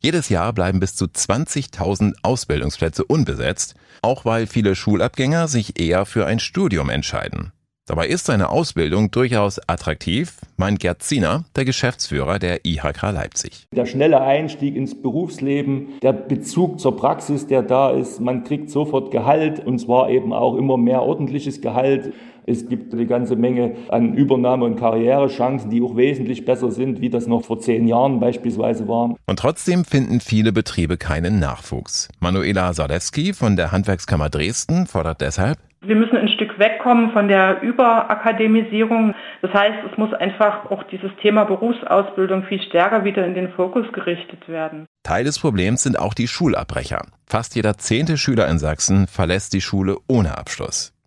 Jedes 0.00 0.28
Jahr 0.28 0.52
bleiben 0.52 0.80
bis 0.80 0.94
zu 0.94 1.06
20.000 1.06 2.14
Ausbildungsplätze 2.22 3.04
unbesetzt, 3.04 3.74
auch 4.02 4.24
weil 4.24 4.46
viele 4.46 4.74
Schulabgänger 4.74 5.48
sich 5.48 5.80
eher 5.80 6.06
für 6.06 6.26
ein 6.26 6.38
Studium 6.38 6.90
entscheiden. 6.90 7.52
Dabei 7.88 8.08
ist 8.08 8.26
seine 8.26 8.50
Ausbildung 8.50 9.10
durchaus 9.10 9.58
attraktiv, 9.66 10.36
meint 10.58 10.78
Gerd 10.78 11.02
Ziener, 11.02 11.44
der 11.56 11.64
Geschäftsführer 11.64 12.38
der 12.38 12.66
IHK 12.66 13.00
Leipzig. 13.12 13.64
Der 13.74 13.86
schnelle 13.86 14.20
Einstieg 14.20 14.76
ins 14.76 15.00
Berufsleben, 15.00 15.94
der 16.02 16.12
Bezug 16.12 16.80
zur 16.80 16.98
Praxis, 16.98 17.46
der 17.46 17.62
da 17.62 17.90
ist, 17.90 18.20
man 18.20 18.44
kriegt 18.44 18.68
sofort 18.68 19.10
Gehalt 19.10 19.64
und 19.64 19.78
zwar 19.78 20.10
eben 20.10 20.34
auch 20.34 20.56
immer 20.56 20.76
mehr 20.76 21.00
ordentliches 21.00 21.62
Gehalt. 21.62 22.12
Es 22.48 22.66
gibt 22.66 22.94
eine 22.94 23.04
ganze 23.04 23.36
Menge 23.36 23.76
an 23.90 24.14
Übernahme- 24.14 24.64
und 24.64 24.76
Karrierechancen, 24.76 25.70
die 25.70 25.82
auch 25.82 25.96
wesentlich 25.96 26.46
besser 26.46 26.70
sind, 26.70 27.02
wie 27.02 27.10
das 27.10 27.26
noch 27.26 27.44
vor 27.44 27.60
zehn 27.60 27.86
Jahren 27.86 28.20
beispielsweise 28.20 28.88
war. 28.88 29.14
Und 29.26 29.38
trotzdem 29.38 29.84
finden 29.84 30.20
viele 30.20 30.52
Betriebe 30.52 30.96
keinen 30.96 31.40
Nachwuchs. 31.40 32.08
Manuela 32.20 32.72
Salewski 32.72 33.34
von 33.34 33.56
der 33.56 33.70
Handwerkskammer 33.70 34.30
Dresden 34.30 34.86
fordert 34.86 35.20
deshalb, 35.20 35.58
wir 35.80 35.94
müssen 35.94 36.16
ein 36.16 36.28
Stück 36.28 36.58
wegkommen 36.58 37.12
von 37.12 37.28
der 37.28 37.62
Überakademisierung. 37.62 39.14
Das 39.42 39.52
heißt, 39.52 39.78
es 39.90 39.96
muss 39.96 40.12
einfach 40.12 40.70
auch 40.70 40.82
dieses 40.84 41.10
Thema 41.22 41.44
Berufsausbildung 41.44 42.42
viel 42.44 42.60
stärker 42.62 43.04
wieder 43.04 43.24
in 43.24 43.34
den 43.34 43.50
Fokus 43.52 43.86
gerichtet 43.92 44.48
werden. 44.48 44.86
Teil 45.04 45.24
des 45.24 45.38
Problems 45.38 45.84
sind 45.84 45.98
auch 45.98 46.14
die 46.14 46.26
Schulabbrecher. 46.26 47.02
Fast 47.26 47.54
jeder 47.54 47.78
zehnte 47.78 48.16
Schüler 48.16 48.48
in 48.48 48.58
Sachsen 48.58 49.06
verlässt 49.06 49.52
die 49.52 49.60
Schule 49.60 49.98
ohne 50.08 50.36
Abschluss. 50.36 50.97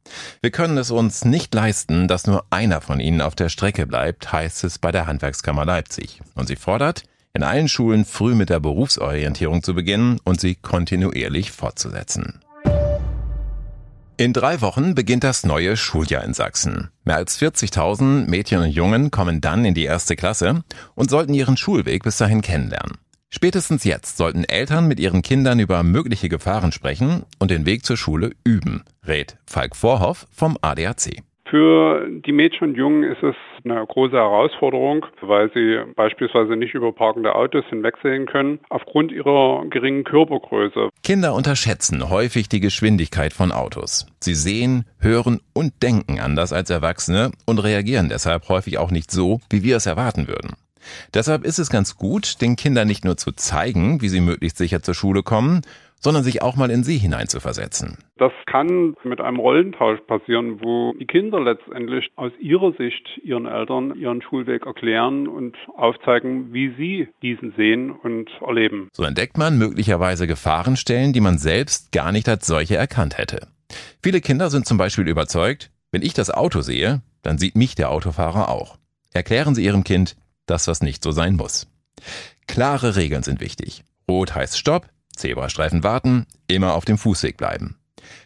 Wir 0.41 0.51
können 0.51 0.77
es 0.77 0.91
uns 0.91 1.25
nicht 1.25 1.53
leisten, 1.53 2.08
dass 2.08 2.27
nur 2.27 2.46
einer 2.50 2.82
von 2.82 3.00
ihnen 3.00 3.22
auf 3.22 3.36
der 3.36 3.50
Strecke 3.50 3.86
bleibt, 3.88 4.32
heißt 4.32 4.63
es 4.63 4.80
bei 4.80 4.91
der 4.91 5.08
Handwerkskammer 5.08 5.65
Leipzig. 5.65 6.22
Und 6.36 6.48
sie 6.48 6.56
fordert, 6.56 7.03
in 7.34 7.44
allen 7.44 7.68
Schulen 7.68 8.06
früh 8.06 8.36
mit 8.36 8.50
der 8.50 8.60
Berufsorientierung 8.60 9.63
zu 9.63 9.74
beginnen 9.74 10.20
und 10.24 10.41
sie 10.41 10.56
kontinuierlich 10.56 11.51
fortzusetzen. 11.51 12.41
In 14.18 14.34
drei 14.34 14.62
Wochen 14.62 14.94
beginnt 14.94 15.24
das 15.24 15.46
neue 15.46 15.75
Schuljahr 15.75 16.24
in 16.24 16.36
Sachsen. 16.36 16.91
Mehr 17.06 17.15
als 17.15 17.39
40.000 17.39 18.30
Mädchen 18.30 18.60
und 18.60 18.70
Jungen 18.70 19.10
kommen 19.10 19.41
dann 19.41 19.65
in 19.65 19.74
die 19.74 19.86
erste 19.86 20.15
Klasse 20.15 20.63
und 20.94 21.10
sollten 21.10 21.34
ihren 21.34 21.58
Schulweg 21.58 22.03
bis 22.03 22.18
dahin 22.18 22.41
kennenlernen. 22.41 23.00
Spätestens 23.33 23.85
jetzt 23.85 24.17
sollten 24.17 24.43
Eltern 24.43 24.89
mit 24.89 25.00
ihren 25.00 25.21
Kindern 25.21 25.59
über 25.59 25.83
mögliche 25.83 26.27
Gefahren 26.27 26.73
sprechen 26.73 27.23
und 27.39 27.50
den 27.50 27.65
Weg 27.65 27.85
zur 27.85 27.95
Schule 27.95 28.31
üben, 28.43 28.83
rät 29.07 29.38
Falk 29.45 29.77
Vorhoff 29.77 30.27
vom 30.31 30.57
ADAC. 30.61 31.23
Für 31.50 32.07
die 32.09 32.31
Mädchen 32.33 32.69
und 32.69 32.75
Jungen 32.75 33.03
ist 33.03 33.23
es 33.23 33.35
eine 33.65 33.85
große 33.85 34.15
Herausforderung, 34.15 35.05
weil 35.21 35.51
sie 35.53 35.79
beispielsweise 35.95 36.55
nicht 36.55 36.73
über 36.73 36.93
parkende 36.93 37.33
Autos 37.35 37.65
hinwegsehen 37.69 38.25
können, 38.25 38.59
aufgrund 38.69 39.11
ihrer 39.11 39.65
geringen 39.69 40.03
Körpergröße. 40.03 40.89
Kinder 41.03 41.33
unterschätzen 41.33 42.09
häufig 42.09 42.47
die 42.47 42.59
Geschwindigkeit 42.59 43.33
von 43.33 43.51
Autos. 43.51 44.07
Sie 44.19 44.33
sehen, 44.33 44.85
hören 45.00 45.39
und 45.53 45.83
denken 45.83 46.19
anders 46.19 46.53
als 46.53 46.69
Erwachsene 46.69 47.31
und 47.45 47.59
reagieren 47.59 48.09
deshalb 48.09 48.47
häufig 48.50 48.77
auch 48.77 48.91
nicht 48.91 49.09
so, 49.09 49.39
wie 49.50 49.63
wir 49.63 49.77
es 49.77 49.85
erwarten 49.85 50.27
würden. 50.27 50.55
Deshalb 51.13 51.45
ist 51.45 51.59
es 51.59 51.69
ganz 51.69 51.97
gut, 51.97 52.41
den 52.41 52.55
Kindern 52.55 52.88
nicht 52.88 53.05
nur 53.05 53.17
zu 53.17 53.31
zeigen, 53.31 54.01
wie 54.01 54.09
sie 54.09 54.21
möglichst 54.21 54.57
sicher 54.57 54.81
zur 54.81 54.93
Schule 54.93 55.23
kommen, 55.23 55.61
sondern 56.01 56.23
sich 56.23 56.41
auch 56.41 56.55
mal 56.55 56.71
in 56.71 56.83
sie 56.83 56.97
hineinzuversetzen. 56.97 57.97
Das 58.17 58.31
kann 58.47 58.95
mit 59.03 59.21
einem 59.21 59.39
Rollentausch 59.39 60.00
passieren, 60.07 60.59
wo 60.61 60.93
die 61.00 61.05
Kinder 61.05 61.39
letztendlich 61.39 62.09
aus 62.15 62.31
ihrer 62.39 62.73
Sicht 62.73 63.07
ihren 63.23 63.45
Eltern 63.45 63.95
ihren 63.95 64.21
Schulweg 64.21 64.65
erklären 64.65 65.27
und 65.27 65.55
aufzeigen, 65.77 66.53
wie 66.53 66.73
sie 66.75 67.07
diesen 67.21 67.53
sehen 67.55 67.91
und 67.91 68.29
erleben. 68.41 68.89
So 68.93 69.03
entdeckt 69.03 69.38
man 69.38 69.57
möglicherweise 69.57 70.27
Gefahrenstellen, 70.27 71.13
die 71.13 71.21
man 71.21 71.38
selbst 71.38 71.91
gar 71.91 72.11
nicht 72.11 72.27
als 72.27 72.47
solche 72.47 72.75
erkannt 72.75 73.17
hätte. 73.17 73.47
Viele 74.03 74.21
Kinder 74.21 74.50
sind 74.50 74.65
zum 74.65 74.77
Beispiel 74.77 75.07
überzeugt, 75.07 75.71
wenn 75.91 76.01
ich 76.01 76.13
das 76.13 76.31
Auto 76.31 76.61
sehe, 76.61 77.01
dann 77.21 77.38
sieht 77.38 77.55
mich 77.55 77.75
der 77.75 77.91
Autofahrer 77.91 78.50
auch. 78.50 78.77
Erklären 79.13 79.55
Sie 79.55 79.63
Ihrem 79.63 79.83
Kind, 79.83 80.15
dass 80.51 80.65
das 80.65 80.81
nicht 80.81 81.03
so 81.03 81.12
sein 81.12 81.36
muss. 81.36 81.67
Klare 82.48 82.96
Regeln 82.96 83.24
sind 83.24 83.39
wichtig. 83.39 83.84
Rot 84.10 84.36
heißt 84.36 84.58
Stopp, 84.58 84.89
Zebrastreifen 85.15 85.84
warten, 85.84 86.27
immer 86.48 86.74
auf 86.74 86.86
dem 86.86 86.98
Fußweg 86.98 87.38
bleiben. 87.38 87.77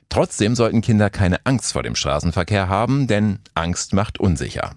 Trotzdem 0.09 0.55
sollten 0.55 0.81
Kinder 0.81 1.09
keine 1.09 1.45
Angst 1.45 1.73
vor 1.73 1.83
dem 1.83 1.95
Straßenverkehr 1.95 2.67
haben, 2.69 3.07
denn 3.07 3.39
Angst 3.53 3.93
macht 3.93 4.19
unsicher. 4.19 4.75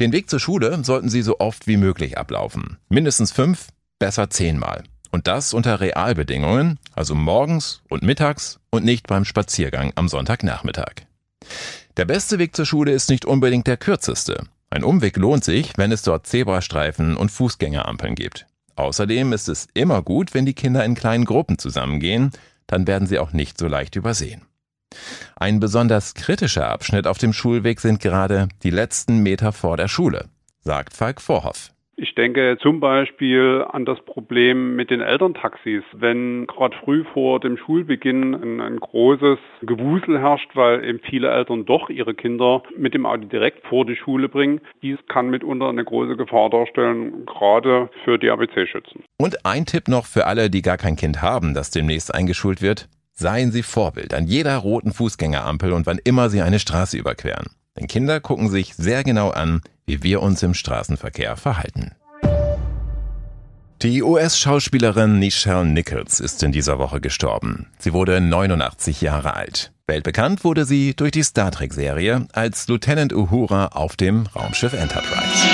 Den 0.00 0.12
Weg 0.12 0.28
zur 0.28 0.40
Schule 0.40 0.82
sollten 0.84 1.08
sie 1.08 1.22
so 1.22 1.38
oft 1.38 1.66
wie 1.66 1.76
möglich 1.76 2.18
ablaufen. 2.18 2.78
Mindestens 2.88 3.32
fünf, 3.32 3.68
besser 3.98 4.30
zehnmal. 4.30 4.84
Und 5.10 5.28
das 5.28 5.54
unter 5.54 5.80
Realbedingungen, 5.80 6.80
also 6.94 7.14
morgens 7.14 7.82
und 7.88 8.02
mittags 8.02 8.58
und 8.70 8.84
nicht 8.84 9.06
beim 9.06 9.24
Spaziergang 9.24 9.92
am 9.94 10.08
Sonntagnachmittag. 10.08 11.06
Der 11.96 12.04
beste 12.06 12.38
Weg 12.38 12.56
zur 12.56 12.66
Schule 12.66 12.92
ist 12.92 13.10
nicht 13.10 13.24
unbedingt 13.24 13.68
der 13.68 13.76
kürzeste. 13.76 14.44
Ein 14.74 14.82
Umweg 14.82 15.16
lohnt 15.18 15.44
sich, 15.44 15.70
wenn 15.76 15.92
es 15.92 16.02
dort 16.02 16.26
Zebrastreifen 16.26 17.16
und 17.16 17.30
Fußgängerampeln 17.30 18.16
gibt. 18.16 18.46
Außerdem 18.74 19.32
ist 19.32 19.48
es 19.48 19.68
immer 19.72 20.02
gut, 20.02 20.34
wenn 20.34 20.46
die 20.46 20.52
Kinder 20.52 20.84
in 20.84 20.96
kleinen 20.96 21.26
Gruppen 21.26 21.58
zusammengehen, 21.58 22.32
dann 22.66 22.88
werden 22.88 23.06
sie 23.06 23.20
auch 23.20 23.32
nicht 23.32 23.56
so 23.56 23.68
leicht 23.68 23.94
übersehen. 23.94 24.42
Ein 25.36 25.60
besonders 25.60 26.14
kritischer 26.14 26.68
Abschnitt 26.68 27.06
auf 27.06 27.18
dem 27.18 27.32
Schulweg 27.32 27.78
sind 27.78 28.00
gerade 28.00 28.48
die 28.64 28.70
letzten 28.70 29.18
Meter 29.18 29.52
vor 29.52 29.76
der 29.76 29.86
Schule, 29.86 30.28
sagt 30.64 30.92
Falk 30.92 31.20
Vorhoff. 31.20 31.70
Ich 31.96 32.14
denke 32.16 32.58
zum 32.60 32.80
Beispiel 32.80 33.64
an 33.68 33.84
das 33.84 34.00
Problem 34.04 34.74
mit 34.74 34.90
den 34.90 35.00
Elterntaxis. 35.00 35.84
Wenn 35.92 36.46
gerade 36.46 36.76
früh 36.84 37.04
vor 37.12 37.38
dem 37.38 37.56
Schulbeginn 37.56 38.34
ein, 38.34 38.60
ein, 38.60 38.80
großes 38.80 39.38
Gewusel 39.62 40.18
herrscht, 40.18 40.50
weil 40.54 40.84
eben 40.84 40.98
viele 40.98 41.30
Eltern 41.30 41.66
doch 41.66 41.90
ihre 41.90 42.14
Kinder 42.14 42.62
mit 42.76 42.94
dem 42.94 43.06
Auto 43.06 43.26
direkt 43.26 43.64
vor 43.66 43.86
die 43.86 43.96
Schule 43.96 44.28
bringen, 44.28 44.60
dies 44.82 44.98
kann 45.08 45.30
mitunter 45.30 45.68
eine 45.68 45.84
große 45.84 46.16
Gefahr 46.16 46.50
darstellen, 46.50 47.26
gerade 47.26 47.88
für 48.04 48.18
die 48.18 48.30
ABC-Schützen. 48.30 49.04
Und 49.16 49.46
ein 49.46 49.64
Tipp 49.64 49.86
noch 49.86 50.06
für 50.06 50.26
alle, 50.26 50.50
die 50.50 50.62
gar 50.62 50.78
kein 50.78 50.96
Kind 50.96 51.22
haben, 51.22 51.54
das 51.54 51.70
demnächst 51.70 52.12
eingeschult 52.12 52.60
wird. 52.60 52.88
Seien 53.12 53.52
Sie 53.52 53.62
Vorbild 53.62 54.14
an 54.14 54.26
jeder 54.26 54.56
roten 54.56 54.92
Fußgängerampel 54.92 55.72
und 55.72 55.86
wann 55.86 56.00
immer 56.02 56.28
Sie 56.28 56.42
eine 56.42 56.58
Straße 56.58 56.98
überqueren. 56.98 57.46
Denn 57.76 57.88
Kinder 57.88 58.20
gucken 58.20 58.48
sich 58.50 58.74
sehr 58.74 59.02
genau 59.02 59.30
an, 59.30 59.60
wie 59.86 60.02
wir 60.02 60.22
uns 60.22 60.42
im 60.42 60.54
Straßenverkehr 60.54 61.36
verhalten. 61.36 61.92
Die 63.82 64.02
US-Schauspielerin 64.02 65.18
Nichelle 65.18 65.66
Nichols 65.66 66.20
ist 66.20 66.42
in 66.42 66.52
dieser 66.52 66.78
Woche 66.78 67.00
gestorben. 67.00 67.66
Sie 67.78 67.92
wurde 67.92 68.20
89 68.20 69.00
Jahre 69.02 69.34
alt. 69.34 69.72
Weltbekannt 69.86 70.44
wurde 70.44 70.64
sie 70.64 70.94
durch 70.94 71.10
die 71.10 71.22
Star 71.22 71.50
Trek-Serie 71.50 72.26
als 72.32 72.66
Lieutenant 72.68 73.12
Uhura 73.12 73.66
auf 73.68 73.96
dem 73.96 74.24
Raumschiff 74.34 74.72
Enterprise. 74.72 75.46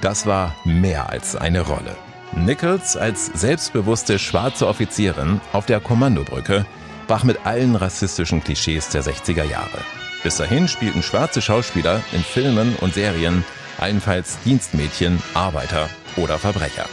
Das 0.00 0.24
war 0.24 0.54
mehr 0.64 1.10
als 1.10 1.36
eine 1.36 1.60
Rolle. 1.60 1.96
Nichols 2.34 2.96
als 2.96 3.26
selbstbewusste 3.26 4.18
schwarze 4.18 4.66
Offizierin 4.66 5.40
auf 5.52 5.66
der 5.66 5.80
Kommandobrücke 5.80 6.64
brach 7.08 7.24
mit 7.24 7.44
allen 7.44 7.74
rassistischen 7.74 8.44
Klischees 8.44 8.90
der 8.90 9.02
60er 9.02 9.44
Jahre. 9.44 9.80
Bis 10.22 10.36
dahin 10.36 10.68
spielten 10.68 11.02
schwarze 11.02 11.42
Schauspieler 11.42 12.02
in 12.12 12.20
Filmen 12.20 12.76
und 12.76 12.94
Serien 12.94 13.44
allenfalls 13.78 14.38
Dienstmädchen, 14.44 15.20
Arbeiter 15.34 15.88
oder 16.16 16.38
Verbrecher. 16.38 16.86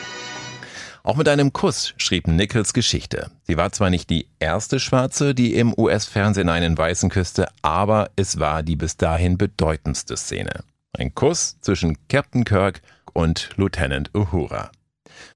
Auch 1.03 1.17
mit 1.17 1.29
einem 1.29 1.53
Kuss 1.53 1.93
schrieb 1.97 2.27
Nichols 2.27 2.73
Geschichte. 2.73 3.29
Sie 3.43 3.57
war 3.57 3.71
zwar 3.71 3.91
nicht 3.91 4.09
die 4.09 4.27
erste 4.39 4.79
Schwarze, 4.79 5.35
die 5.35 5.53
im 5.53 5.73
US-Fernsehen 5.77 6.49
einen 6.49 6.75
Weißen 6.75 7.09
küsste, 7.09 7.47
aber 7.61 8.09
es 8.15 8.39
war 8.39 8.63
die 8.63 8.75
bis 8.75 8.97
dahin 8.97 9.37
bedeutendste 9.37 10.17
Szene. 10.17 10.63
Ein 10.97 11.13
Kuss 11.13 11.57
zwischen 11.61 11.97
Captain 12.07 12.43
Kirk 12.43 12.81
und 13.13 13.49
Lieutenant 13.55 14.09
Uhura. 14.15 14.71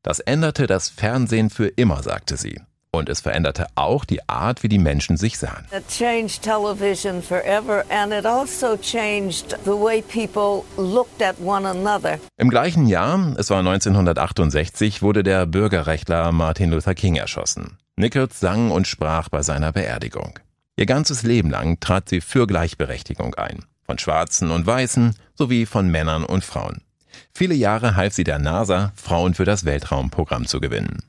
Das 0.01 0.19
änderte 0.19 0.65
das 0.65 0.89
Fernsehen 0.89 1.49
für 1.49 1.67
immer, 1.67 2.01
sagte 2.01 2.37
sie. 2.37 2.59
Und 2.91 3.07
es 3.07 3.21
veränderte 3.21 3.67
auch 3.75 4.03
die 4.03 4.27
Art, 4.27 4.63
wie 4.63 4.67
die 4.67 4.79
Menschen 4.79 5.15
sich 5.15 5.37
sahen. 5.37 5.65
It 5.71 5.87
changed 5.87 6.41
television 6.41 7.21
forever 7.21 7.83
and 7.89 8.11
it 8.11 8.25
also 8.25 8.77
changed 8.77 9.55
the 9.63 9.71
way 9.71 10.01
people 10.01 10.63
looked 10.75 11.21
at 11.21 11.35
one 11.39 11.67
another. 11.69 12.19
Im 12.37 12.49
gleichen 12.49 12.87
Jahr, 12.87 13.35
es 13.37 13.51
war 13.51 13.59
1968, 13.59 15.03
wurde 15.03 15.21
der 15.21 15.45
Bürgerrechtler 15.45 16.31
Martin 16.31 16.71
Luther 16.71 16.95
King 16.95 17.15
erschossen. 17.15 17.77
Nichols 17.95 18.39
sang 18.39 18.71
und 18.71 18.87
sprach 18.87 19.29
bei 19.29 19.43
seiner 19.43 19.71
Beerdigung. 19.71 20.39
Ihr 20.75 20.87
ganzes 20.87 21.21
Leben 21.21 21.51
lang 21.51 21.79
trat 21.79 22.09
sie 22.09 22.21
für 22.21 22.47
Gleichberechtigung 22.47 23.35
ein. 23.35 23.65
Von 23.85 23.99
Schwarzen 23.99 24.49
und 24.49 24.65
Weißen 24.65 25.13
sowie 25.35 25.67
von 25.67 25.89
Männern 25.89 26.23
und 26.23 26.43
Frauen. 26.43 26.81
Viele 27.33 27.55
Jahre 27.55 27.95
half 27.95 28.13
sie 28.13 28.23
der 28.23 28.39
NASA, 28.39 28.93
Frauen 28.95 29.35
für 29.35 29.45
das 29.45 29.65
Weltraumprogramm 29.65 30.47
zu 30.47 30.59
gewinnen. 30.59 31.03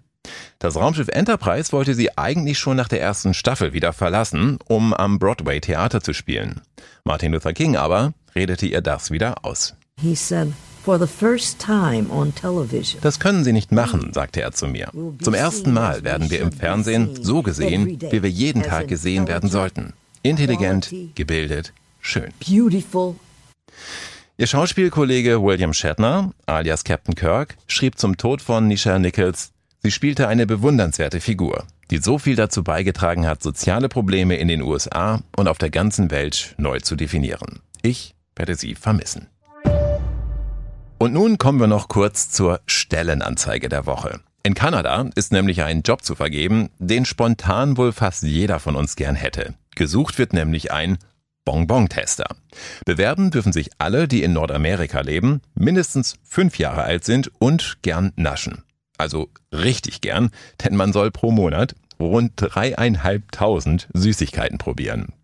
Das 0.62 0.76
Raumschiff 0.76 1.09
Enterprise 1.09 1.73
wollte 1.73 1.95
sie 1.95 2.19
eigentlich 2.19 2.59
schon 2.59 2.76
nach 2.76 2.88
der 2.88 3.00
ersten 3.00 3.33
Staffel 3.33 3.73
wieder 3.73 3.95
verlassen, 3.95 4.59
um 4.69 4.93
am 4.93 5.19
Broadway 5.19 5.59
Theater 5.59 6.02
zu 6.02 6.12
spielen. 6.12 6.61
Martin 7.02 7.33
Luther 7.33 7.55
King 7.55 7.76
aber 7.76 8.12
redete 8.35 8.67
ihr 8.67 8.83
das 8.83 9.11
wieder 9.11 9.43
aus. 9.43 9.75
He 9.99 10.14
said. 10.14 10.52
Das 13.02 13.21
können 13.21 13.45
Sie 13.45 13.52
nicht 13.52 13.71
machen, 13.71 14.12
sagte 14.14 14.40
er 14.40 14.52
zu 14.52 14.67
mir. 14.67 14.90
Zum 15.21 15.35
ersten 15.35 15.75
Mal 15.75 16.05
werden 16.05 16.31
wir 16.31 16.40
im 16.40 16.52
Fernsehen 16.52 17.23
so 17.23 17.43
gesehen, 17.43 18.00
wie 18.11 18.23
wir 18.23 18.31
jeden 18.31 18.62
Tag 18.62 18.88
gesehen 18.88 19.29
werden 19.29 19.50
sollten. 19.50 19.93
Intelligent, 20.23 20.90
gebildet, 21.14 21.75
schön. 22.00 22.33
Beautiful. 22.40 23.17
Ihr 24.38 24.47
Schauspielkollege 24.47 25.43
William 25.43 25.75
Shatner, 25.75 26.33
alias 26.47 26.83
Captain 26.83 27.14
Kirk, 27.14 27.57
schrieb 27.67 27.99
zum 27.99 28.17
Tod 28.17 28.40
von 28.40 28.67
Nisha 28.67 28.99
Nichols, 28.99 29.52
sie 29.82 29.90
spielte 29.90 30.28
eine 30.28 30.46
bewundernswerte 30.46 31.20
Figur, 31.20 31.64
die 31.90 31.99
so 31.99 32.18
viel 32.18 32.37
dazu 32.37 32.62
beigetragen 32.62 33.26
hat, 33.26 33.42
soziale 33.42 33.88
Probleme 33.88 34.37
in 34.37 34.49
den 34.49 34.62
USA 34.62 35.20
und 35.37 35.49
auf 35.49 35.58
der 35.58 35.70
ganzen 35.70 36.10
Welt 36.10 36.54
neu 36.58 36.80
zu 36.80 36.96
definieren. 36.96 37.60
Ich 37.82 38.14
werde 38.37 38.54
sie 38.54 38.75
vermissen. 38.75 39.28
Und 40.99 41.14
nun 41.14 41.38
kommen 41.38 41.60
wir 41.60 41.66
noch 41.66 41.88
kurz 41.88 42.30
zur 42.30 42.60
Stellenanzeige 42.66 43.68
der 43.68 43.87
Woche. 43.87 44.20
In 44.42 44.54
Kanada 44.54 45.08
ist 45.14 45.32
nämlich 45.32 45.62
ein 45.62 45.82
Job 45.82 46.02
zu 46.02 46.14
vergeben, 46.14 46.70
den 46.78 47.04
spontan 47.04 47.76
wohl 47.76 47.92
fast 47.92 48.22
jeder 48.22 48.58
von 48.58 48.76
uns 48.76 48.96
gern 48.96 49.14
hätte. 49.14 49.54
Gesucht 49.75 50.18
wird 50.18 50.32
nämlich 50.32 50.72
ein 50.72 50.99
Bonbon-Tester. 51.44 52.37
Bewerben 52.84 53.30
dürfen 53.30 53.52
sich 53.52 53.70
alle, 53.78 54.08
die 54.08 54.22
in 54.22 54.32
Nordamerika 54.32 55.00
leben, 55.00 55.40
mindestens 55.54 56.16
fünf 56.22 56.58
Jahre 56.58 56.82
alt 56.82 57.04
sind 57.04 57.30
und 57.38 57.78
gern 57.82 58.12
naschen. 58.16 58.62
Also 59.00 59.30
richtig 59.50 60.02
gern, 60.02 60.30
denn 60.62 60.76
man 60.76 60.92
soll 60.92 61.11
pro 61.11 61.30
Monat 61.30 61.75
rund 61.99 62.33
dreieinhalbtausend 62.37 63.88
Süßigkeiten 63.95 64.59
probieren. 64.59 65.14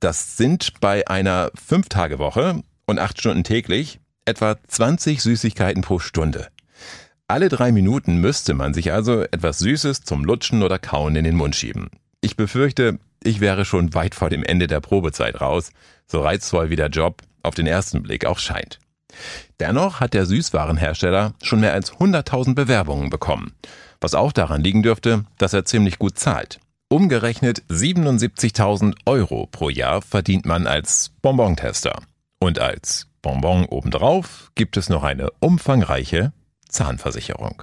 Das 0.00 0.36
sind 0.36 0.80
bei 0.80 1.06
einer 1.08 1.50
Fünf-Tage-Woche 1.54 2.62
und 2.86 2.98
acht 2.98 3.18
Stunden 3.20 3.44
täglich 3.44 4.00
etwa 4.24 4.56
20 4.66 5.20
Süßigkeiten 5.20 5.82
pro 5.82 5.98
Stunde. 5.98 6.48
Alle 7.26 7.48
drei 7.48 7.72
Minuten 7.72 8.18
müsste 8.18 8.54
man 8.54 8.72
sich 8.72 8.92
also 8.92 9.22
etwas 9.22 9.58
Süßes 9.58 10.02
zum 10.02 10.24
Lutschen 10.24 10.62
oder 10.62 10.78
Kauen 10.78 11.16
in 11.16 11.24
den 11.24 11.36
Mund 11.36 11.56
schieben. 11.56 11.90
Ich 12.20 12.36
befürchte, 12.36 12.98
ich 13.22 13.40
wäre 13.40 13.64
schon 13.64 13.94
weit 13.94 14.14
vor 14.14 14.30
dem 14.30 14.44
Ende 14.44 14.66
der 14.66 14.80
Probezeit 14.80 15.40
raus, 15.40 15.70
so 16.06 16.20
reizvoll 16.20 16.70
wie 16.70 16.76
der 16.76 16.88
Job 16.88 17.22
auf 17.42 17.54
den 17.54 17.66
ersten 17.66 18.02
Blick 18.02 18.24
auch 18.24 18.38
scheint. 18.38 18.78
Dennoch 19.60 20.00
hat 20.00 20.14
der 20.14 20.26
Süßwarenhersteller 20.26 21.34
schon 21.42 21.60
mehr 21.60 21.72
als 21.72 21.92
100.000 21.92 22.54
Bewerbungen 22.54 23.10
bekommen, 23.10 23.52
was 24.00 24.14
auch 24.14 24.32
daran 24.32 24.62
liegen 24.62 24.82
dürfte, 24.82 25.24
dass 25.38 25.52
er 25.52 25.64
ziemlich 25.64 25.98
gut 25.98 26.18
zahlt. 26.18 26.60
Umgerechnet 26.90 27.62
77.000 27.68 28.94
Euro 29.04 29.46
pro 29.46 29.68
Jahr 29.68 30.00
verdient 30.00 30.46
man 30.46 30.66
als 30.66 31.10
Bonbon-Tester. 31.20 32.00
Und 32.40 32.58
als 32.58 33.08
Bonbon 33.20 33.66
obendrauf 33.66 34.50
gibt 34.54 34.76
es 34.76 34.88
noch 34.88 35.02
eine 35.02 35.30
umfangreiche 35.40 36.32
Zahnversicherung. 36.68 37.62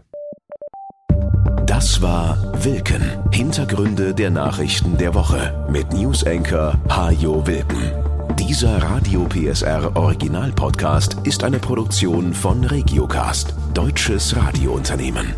Das 1.65 2.01
war 2.01 2.53
Wilken. 2.63 3.01
Hintergründe 3.31 4.13
der 4.13 4.29
Nachrichten 4.29 4.97
der 4.97 5.15
Woche 5.15 5.65
mit 5.69 5.91
Newsenker 5.91 6.79
Hajo 6.89 7.47
Wilken. 7.47 8.04
Dieser 8.47 8.77
Radio 8.77 9.25
PSR 9.27 9.95
Original 9.95 10.51
Podcast 10.51 11.17
ist 11.23 11.43
eine 11.43 11.57
Produktion 11.57 12.31
von 12.31 12.63
Regiocast, 12.63 13.55
deutsches 13.73 14.35
Radiounternehmen. 14.35 15.33